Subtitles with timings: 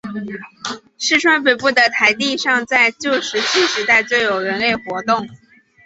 [0.97, 5.29] 市川北部的台地上在旧石器时代就有人类活动。